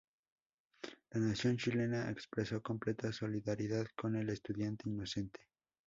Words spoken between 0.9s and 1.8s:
La nación